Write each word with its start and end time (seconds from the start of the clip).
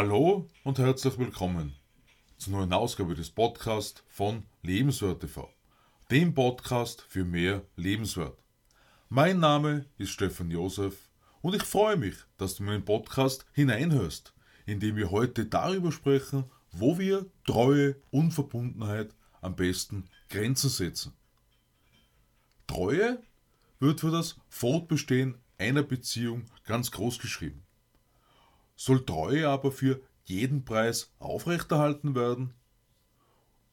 Hallo 0.00 0.48
und 0.62 0.78
herzlich 0.78 1.18
willkommen 1.18 1.74
zur 2.36 2.52
neuen 2.52 2.72
Ausgabe 2.72 3.16
des 3.16 3.30
Podcasts 3.30 4.04
von 4.06 4.44
Lebenswert 4.62 5.22
TV, 5.22 5.52
dem 6.08 6.34
Podcast 6.34 7.02
für 7.08 7.24
mehr 7.24 7.64
Lebenswert. 7.74 8.38
Mein 9.08 9.40
Name 9.40 9.86
ist 9.98 10.10
Stefan 10.10 10.52
Josef 10.52 11.10
und 11.42 11.56
ich 11.56 11.64
freue 11.64 11.96
mich, 11.96 12.14
dass 12.36 12.54
du 12.54 12.62
in 12.62 12.68
meinen 12.68 12.84
Podcast 12.84 13.44
hineinhörst, 13.54 14.34
in 14.66 14.78
dem 14.78 14.94
wir 14.94 15.10
heute 15.10 15.46
darüber 15.46 15.90
sprechen, 15.90 16.44
wo 16.70 16.96
wir 16.96 17.26
Treue 17.44 17.96
und 18.12 18.30
Verbundenheit 18.30 19.16
am 19.40 19.56
besten 19.56 20.08
Grenzen 20.28 20.70
setzen. 20.70 21.12
Treue 22.68 23.20
wird 23.80 23.98
für 23.98 24.12
das 24.12 24.36
Fortbestehen 24.48 25.38
einer 25.58 25.82
Beziehung 25.82 26.44
ganz 26.62 26.92
groß 26.92 27.18
geschrieben. 27.18 27.64
Soll 28.80 29.04
Treue 29.04 29.48
aber 29.48 29.72
für 29.72 30.00
jeden 30.24 30.64
Preis 30.64 31.12
aufrechterhalten 31.18 32.14
werden? 32.14 32.54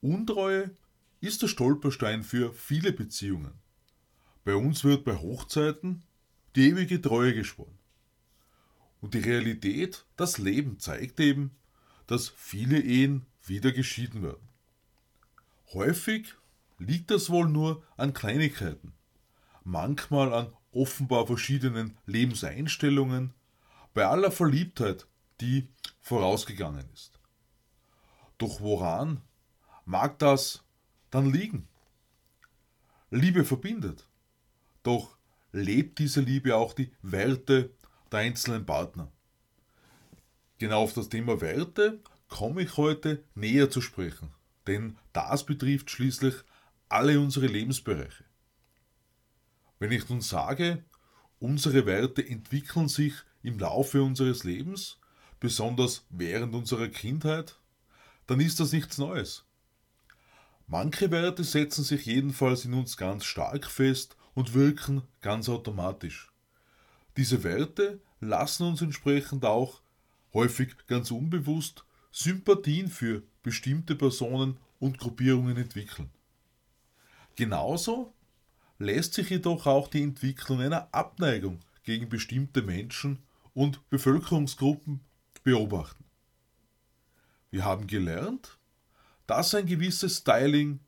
Untreue 0.00 0.70
ist 1.20 1.42
der 1.42 1.48
Stolperstein 1.48 2.22
für 2.22 2.52
viele 2.52 2.92
Beziehungen. 2.92 3.54
Bei 4.44 4.54
uns 4.54 4.84
wird 4.84 5.04
bei 5.04 5.16
Hochzeiten 5.16 6.04
die 6.54 6.68
ewige 6.68 7.02
Treue 7.02 7.34
geschworen. 7.34 7.76
Und 9.00 9.14
die 9.14 9.18
Realität, 9.18 10.06
das 10.16 10.38
Leben 10.38 10.78
zeigt 10.78 11.18
eben, 11.18 11.50
dass 12.06 12.28
viele 12.28 12.78
Ehen 12.80 13.26
wieder 13.44 13.72
geschieden 13.72 14.22
werden. 14.22 14.48
Häufig 15.72 16.32
liegt 16.78 17.10
das 17.10 17.28
wohl 17.28 17.48
nur 17.48 17.82
an 17.96 18.14
Kleinigkeiten, 18.14 18.92
manchmal 19.64 20.32
an 20.32 20.52
offenbar 20.70 21.26
verschiedenen 21.26 21.96
Lebenseinstellungen, 22.06 23.34
bei 23.94 24.06
aller 24.06 24.30
Verliebtheit, 24.30 25.06
die 25.40 25.68
vorausgegangen 26.00 26.88
ist. 26.92 27.20
Doch 28.38 28.60
woran 28.60 29.20
mag 29.84 30.18
das 30.18 30.64
dann 31.10 31.30
liegen? 31.32 31.68
Liebe 33.10 33.44
verbindet. 33.44 34.08
Doch 34.82 35.16
lebt 35.52 35.98
diese 35.98 36.20
Liebe 36.20 36.56
auch 36.56 36.72
die 36.72 36.92
Werte 37.02 37.70
der 38.10 38.20
einzelnen 38.20 38.64
Partner? 38.64 39.12
Genau 40.58 40.82
auf 40.82 40.94
das 40.94 41.08
Thema 41.08 41.40
Werte 41.40 42.00
komme 42.28 42.62
ich 42.62 42.76
heute 42.76 43.24
näher 43.34 43.70
zu 43.70 43.80
sprechen, 43.80 44.32
denn 44.66 44.96
das 45.12 45.44
betrifft 45.44 45.90
schließlich 45.90 46.34
alle 46.88 47.20
unsere 47.20 47.46
Lebensbereiche. 47.46 48.24
Wenn 49.78 49.92
ich 49.92 50.08
nun 50.08 50.20
sage, 50.20 50.84
unsere 51.40 51.84
Werte 51.86 52.26
entwickeln 52.26 52.88
sich 52.88 53.14
im 53.42 53.58
Laufe 53.58 54.02
unseres 54.02 54.44
Lebens, 54.44 54.98
besonders 55.40 56.04
während 56.10 56.54
unserer 56.54 56.88
Kindheit, 56.88 57.58
dann 58.26 58.40
ist 58.40 58.60
das 58.60 58.72
nichts 58.72 58.98
Neues. 58.98 59.44
Manche 60.66 61.10
Werte 61.10 61.44
setzen 61.44 61.84
sich 61.84 62.06
jedenfalls 62.06 62.64
in 62.64 62.74
uns 62.74 62.96
ganz 62.96 63.24
stark 63.24 63.66
fest 63.66 64.16
und 64.34 64.54
wirken 64.54 65.02
ganz 65.20 65.48
automatisch. 65.48 66.32
Diese 67.16 67.44
Werte 67.44 68.00
lassen 68.20 68.66
uns 68.66 68.80
entsprechend 68.80 69.44
auch, 69.44 69.82
häufig 70.32 70.74
ganz 70.86 71.10
unbewusst, 71.10 71.84
Sympathien 72.10 72.88
für 72.88 73.22
bestimmte 73.42 73.96
Personen 73.96 74.58
und 74.78 74.98
Gruppierungen 74.98 75.56
entwickeln. 75.56 76.10
Genauso 77.36 78.14
lässt 78.78 79.14
sich 79.14 79.30
jedoch 79.30 79.66
auch 79.66 79.88
die 79.88 80.02
Entwicklung 80.02 80.60
einer 80.60 80.88
Abneigung 80.92 81.60
gegen 81.84 82.08
bestimmte 82.08 82.62
Menschen 82.62 83.18
und 83.54 83.88
Bevölkerungsgruppen 83.90 85.00
beobachten. 85.42 86.04
Wir 87.50 87.64
haben 87.64 87.86
gelernt, 87.86 88.58
dass 89.26 89.54
ein 89.54 89.66
gewisses 89.66 90.18
Styling, 90.18 90.80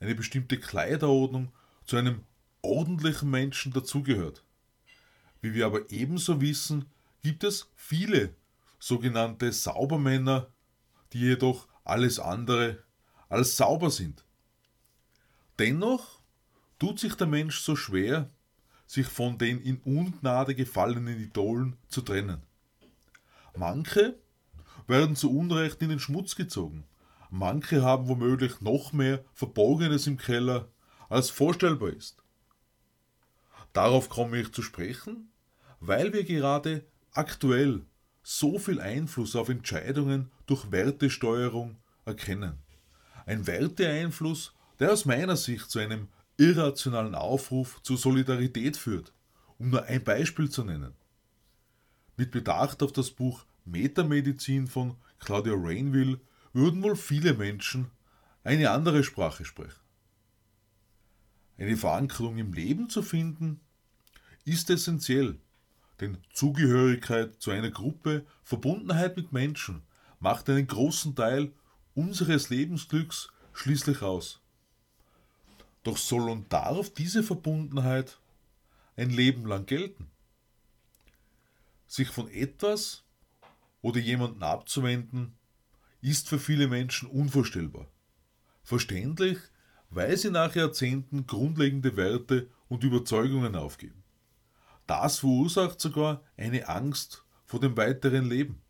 eine 0.00 0.14
bestimmte 0.14 0.58
Kleiderordnung 0.58 1.52
zu 1.84 1.96
einem 1.96 2.24
ordentlichen 2.62 3.30
Menschen 3.30 3.72
dazugehört. 3.72 4.44
Wie 5.40 5.54
wir 5.54 5.66
aber 5.66 5.90
ebenso 5.90 6.40
wissen, 6.40 6.86
gibt 7.22 7.44
es 7.44 7.70
viele 7.74 8.34
sogenannte 8.78 9.52
Saubermänner, 9.52 10.52
die 11.12 11.20
jedoch 11.20 11.68
alles 11.84 12.18
andere 12.18 12.82
als 13.28 13.56
sauber 13.56 13.90
sind. 13.90 14.24
Dennoch 15.58 16.20
tut 16.78 16.98
sich 16.98 17.14
der 17.14 17.26
Mensch 17.26 17.60
so 17.60 17.76
schwer, 17.76 18.30
sich 18.90 19.06
von 19.06 19.38
den 19.38 19.60
in 19.60 19.76
Ungnade 19.84 20.56
gefallenen 20.56 21.20
Idolen 21.20 21.76
zu 21.88 22.00
trennen. 22.00 22.42
Manche 23.56 24.18
werden 24.88 25.14
zu 25.14 25.30
Unrecht 25.30 25.80
in 25.80 25.90
den 25.90 26.00
Schmutz 26.00 26.34
gezogen. 26.34 26.82
Manche 27.30 27.82
haben 27.82 28.08
womöglich 28.08 28.60
noch 28.60 28.92
mehr 28.92 29.24
Verborgenes 29.32 30.08
im 30.08 30.16
Keller, 30.16 30.66
als 31.08 31.30
vorstellbar 31.30 31.90
ist. 31.90 32.24
Darauf 33.72 34.08
komme 34.08 34.40
ich 34.40 34.50
zu 34.50 34.60
sprechen, 34.60 35.30
weil 35.78 36.12
wir 36.12 36.24
gerade 36.24 36.84
aktuell 37.12 37.86
so 38.24 38.58
viel 38.58 38.80
Einfluss 38.80 39.36
auf 39.36 39.50
Entscheidungen 39.50 40.32
durch 40.46 40.72
Wertesteuerung 40.72 41.76
erkennen. 42.06 42.58
Ein 43.24 43.46
Werteeinfluss, 43.46 44.52
der 44.80 44.92
aus 44.92 45.04
meiner 45.04 45.36
Sicht 45.36 45.70
zu 45.70 45.78
einem 45.78 46.08
irrationalen 46.40 47.14
Aufruf 47.14 47.82
zur 47.82 47.98
Solidarität 47.98 48.76
führt, 48.76 49.12
um 49.58 49.68
nur 49.68 49.84
ein 49.84 50.02
Beispiel 50.02 50.48
zu 50.48 50.64
nennen. 50.64 50.94
Mit 52.16 52.30
Bedacht 52.30 52.82
auf 52.82 52.92
das 52.92 53.10
Buch 53.10 53.44
Metamedizin 53.66 54.66
von 54.66 54.96
Claudia 55.18 55.52
Rainville 55.54 56.18
würden 56.54 56.82
wohl 56.82 56.96
viele 56.96 57.34
Menschen 57.34 57.90
eine 58.42 58.70
andere 58.70 59.04
Sprache 59.04 59.44
sprechen. 59.44 59.80
Eine 61.58 61.76
Verankerung 61.76 62.38
im 62.38 62.54
Leben 62.54 62.88
zu 62.88 63.02
finden, 63.02 63.60
ist 64.46 64.70
essentiell, 64.70 65.38
denn 66.00 66.16
Zugehörigkeit 66.32 67.34
zu 67.38 67.50
einer 67.50 67.70
Gruppe, 67.70 68.24
Verbundenheit 68.42 69.18
mit 69.18 69.32
Menschen 69.32 69.82
macht 70.20 70.48
einen 70.48 70.66
großen 70.66 71.14
Teil 71.14 71.52
unseres 71.94 72.48
Lebensglücks 72.48 73.28
schließlich 73.52 74.00
aus. 74.00 74.40
Doch 75.82 75.96
soll 75.96 76.28
und 76.28 76.52
darf 76.52 76.90
diese 76.90 77.22
Verbundenheit 77.22 78.18
ein 78.96 79.10
Leben 79.10 79.46
lang 79.46 79.66
gelten? 79.66 80.10
Sich 81.86 82.08
von 82.08 82.28
etwas 82.28 83.04
oder 83.82 83.98
jemanden 83.98 84.42
abzuwenden, 84.42 85.36
ist 86.02 86.28
für 86.28 86.38
viele 86.38 86.68
Menschen 86.68 87.08
unvorstellbar. 87.08 87.86
Verständlich, 88.62 89.38
weil 89.90 90.16
sie 90.16 90.30
nach 90.30 90.54
Jahrzehnten 90.54 91.26
grundlegende 91.26 91.96
Werte 91.96 92.48
und 92.68 92.84
Überzeugungen 92.84 93.56
aufgeben. 93.56 94.02
Das 94.86 95.20
verursacht 95.20 95.80
sogar 95.80 96.22
eine 96.36 96.68
Angst 96.68 97.24
vor 97.44 97.60
dem 97.60 97.76
weiteren 97.76 98.28
Leben. 98.28 98.62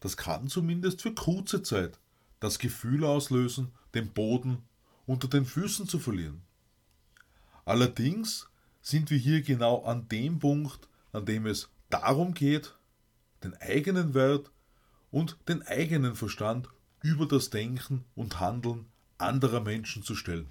Das 0.00 0.16
kann 0.16 0.48
zumindest 0.48 1.02
für 1.02 1.14
kurze 1.14 1.62
Zeit 1.62 1.98
das 2.40 2.58
Gefühl 2.58 3.04
auslösen, 3.04 3.72
den 3.94 4.12
Boden 4.12 4.62
unter 5.10 5.26
den 5.26 5.44
Füßen 5.44 5.88
zu 5.88 5.98
verlieren. 5.98 6.40
Allerdings 7.64 8.48
sind 8.80 9.10
wir 9.10 9.18
hier 9.18 9.42
genau 9.42 9.82
an 9.82 10.08
dem 10.08 10.38
Punkt, 10.38 10.88
an 11.10 11.26
dem 11.26 11.46
es 11.46 11.68
darum 11.88 12.32
geht, 12.32 12.76
den 13.42 13.54
eigenen 13.54 14.14
Wert 14.14 14.52
und 15.10 15.36
den 15.48 15.62
eigenen 15.66 16.14
Verstand 16.14 16.68
über 17.02 17.26
das 17.26 17.50
Denken 17.50 18.04
und 18.14 18.38
Handeln 18.38 18.86
anderer 19.18 19.60
Menschen 19.60 20.04
zu 20.04 20.14
stellen. 20.14 20.48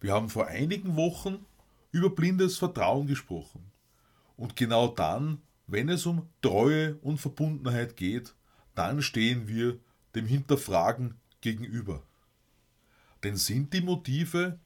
Wir 0.00 0.12
haben 0.12 0.28
vor 0.28 0.48
einigen 0.48 0.96
Wochen 0.96 1.46
über 1.92 2.10
blindes 2.10 2.58
Vertrauen 2.58 3.06
gesprochen. 3.06 3.70
Und 4.36 4.56
genau 4.56 4.88
dann, 4.88 5.40
wenn 5.68 5.88
es 5.88 6.04
um 6.04 6.28
Treue 6.42 6.96
und 6.96 7.18
Verbundenheit 7.18 7.96
geht, 7.96 8.34
dann 8.74 9.02
stehen 9.02 9.46
wir 9.46 9.78
dem 10.16 10.26
Hinterfragen 10.26 11.14
gegenüber. 11.40 12.02
Denn 13.26 13.36
sind 13.36 13.72
die 13.72 13.80
Motive 13.80 14.60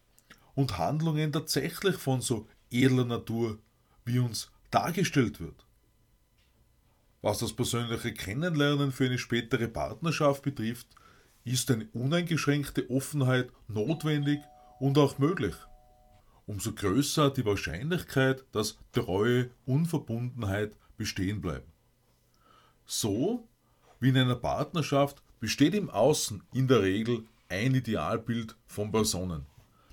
und 0.55 0.77
Handlungen 0.77 1.33
tatsächlich 1.33 1.97
von 1.97 2.21
so 2.21 2.47
edler 2.71 3.07
Natur, 3.07 3.59
wie 4.05 4.19
uns 4.19 4.51
dargestellt 4.71 5.41
wird? 5.41 5.67
Was 7.23 7.39
das 7.39 7.55
persönliche 7.55 8.13
Kennenlernen 8.13 8.93
für 8.93 9.07
eine 9.07 9.17
spätere 9.17 9.67
Partnerschaft 9.67 10.43
betrifft, 10.43 10.89
ist 11.43 11.71
eine 11.71 11.87
uneingeschränkte 11.95 12.91
Offenheit 12.91 13.51
notwendig 13.67 14.41
und 14.79 14.99
auch 14.99 15.17
möglich. 15.17 15.55
Umso 16.45 16.75
größer 16.75 17.31
die 17.31 17.47
Wahrscheinlichkeit, 17.47 18.45
dass 18.53 18.77
Treue 18.93 19.49
und 19.65 19.87
Verbundenheit 19.87 20.77
bestehen 20.99 21.41
bleiben. 21.41 21.73
So 22.85 23.49
wie 24.01 24.11
in 24.11 24.19
einer 24.19 24.37
Partnerschaft 24.37 25.23
besteht 25.41 25.75
im 25.75 25.89
Außen 25.89 26.43
in 26.53 26.69
der 26.69 26.83
Regel 26.83 27.25
ein 27.51 27.75
Idealbild 27.75 28.57
von 28.67 28.91
Personen, 28.91 29.45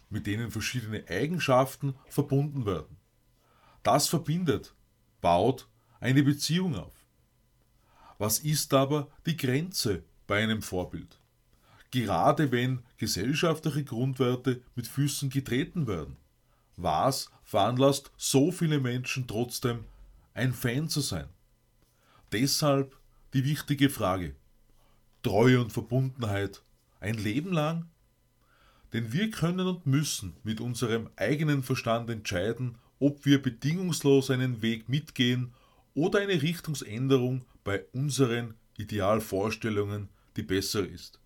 mit 0.10 0.28
denen 0.28 0.52
verschiedene 0.52 1.04
Eigenschaften 1.10 1.96
verbunden 2.08 2.66
werden. 2.66 2.98
Das 3.84 4.08
verbindet, 4.08 4.74
baut 5.22 5.68
eine 6.00 6.24
Beziehung 6.24 6.76
auf. 6.76 6.94
Was 8.18 8.40
ist 8.40 8.74
aber 8.74 9.10
die 9.26 9.38
Grenze 9.38 10.04
bei 10.28 10.42
einem 10.42 10.62
Vorbild? 10.62 11.20
Gerade 11.92 12.52
wenn 12.52 12.84
gesellschaftliche 12.98 13.84
Grundwerte 13.84 14.62
mit 14.76 14.88
Füßen 14.88 15.30
getreten 15.30 15.88
werden. 15.88 16.18
Was 16.76 17.32
veranlasst 17.44 18.12
so 18.18 18.52
viele 18.52 18.80
Menschen 18.80 19.28
trotzdem, 19.28 19.86
ein 20.34 20.54
Fan 20.54 20.90
zu 20.90 21.02
sein? 21.02 21.28
Deshalb 22.32 23.00
die 23.34 23.46
wichtige 23.46 23.90
Frage. 23.90 24.36
Treue 25.24 25.62
und 25.62 25.72
Verbundenheit 25.72 26.62
ein 27.00 27.16
Leben 27.16 27.52
lang? 27.52 27.90
Denn 28.94 29.12
wir 29.12 29.32
können 29.32 29.68
und 29.68 29.86
müssen 29.86 30.36
mit 30.44 30.62
unserem 30.62 31.10
eigenen 31.16 31.64
Verstand 31.64 32.10
entscheiden, 32.10 32.78
ob 33.00 33.26
wir 33.26 33.42
bedingungslos 33.42 34.30
einen 34.32 34.62
Weg 34.62 34.90
mitgehen 34.90 35.54
oder 35.94 36.20
eine 36.20 36.42
Richtungsänderung 36.42 37.46
bei 37.64 37.84
unseren 37.92 38.56
Idealvorstellungen 38.78 40.10
die 40.38 40.44
bessere 40.44 40.86
ist. 40.86 41.20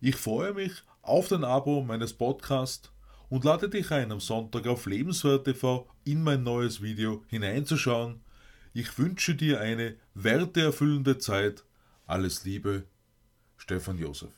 Ich 0.00 0.16
freue 0.16 0.54
mich 0.54 0.72
auf 1.02 1.28
dein 1.28 1.44
Abo 1.44 1.82
meines 1.82 2.12
Podcasts 2.12 2.90
und 3.28 3.44
lade 3.44 3.68
dich 3.68 3.90
ein, 3.90 4.12
am 4.12 4.20
Sonntag 4.20 4.66
auf 4.66 4.86
Lebenswert 4.86 5.44
TV 5.44 5.88
in 6.04 6.22
mein 6.22 6.42
neues 6.42 6.80
Video 6.80 7.24
hineinzuschauen. 7.26 8.20
Ich 8.72 8.96
wünsche 8.98 9.34
dir 9.34 9.60
eine 9.60 9.96
werteerfüllende 10.14 11.18
Zeit. 11.18 11.64
Alles 12.06 12.44
Liebe, 12.44 12.84
Stefan 13.66 13.98
Josef. 13.98 14.30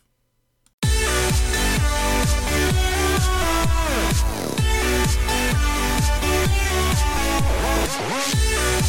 Musik 8.09 8.89